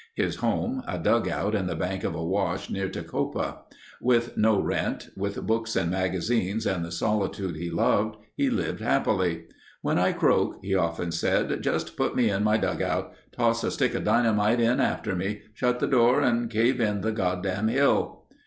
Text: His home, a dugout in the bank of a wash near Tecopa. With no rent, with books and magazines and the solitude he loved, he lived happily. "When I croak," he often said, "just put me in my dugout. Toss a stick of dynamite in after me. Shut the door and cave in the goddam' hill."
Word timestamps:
His 0.15 0.37
home, 0.37 0.81
a 0.87 0.97
dugout 0.97 1.53
in 1.53 1.67
the 1.67 1.75
bank 1.75 2.03
of 2.03 2.15
a 2.15 2.25
wash 2.25 2.71
near 2.71 2.89
Tecopa. 2.89 3.59
With 4.01 4.35
no 4.35 4.59
rent, 4.59 5.09
with 5.15 5.45
books 5.45 5.75
and 5.75 5.91
magazines 5.91 6.65
and 6.65 6.83
the 6.83 6.91
solitude 6.91 7.55
he 7.55 7.69
loved, 7.69 8.15
he 8.35 8.49
lived 8.49 8.79
happily. 8.81 9.43
"When 9.83 9.99
I 9.99 10.13
croak," 10.13 10.57
he 10.63 10.73
often 10.73 11.11
said, 11.11 11.61
"just 11.61 11.97
put 11.97 12.15
me 12.15 12.31
in 12.31 12.43
my 12.43 12.57
dugout. 12.57 13.13
Toss 13.31 13.63
a 13.63 13.69
stick 13.69 13.93
of 13.93 14.03
dynamite 14.03 14.59
in 14.59 14.79
after 14.79 15.15
me. 15.15 15.43
Shut 15.53 15.79
the 15.79 15.85
door 15.85 16.19
and 16.21 16.49
cave 16.49 16.81
in 16.81 17.01
the 17.01 17.11
goddam' 17.11 17.67
hill." 17.67 18.25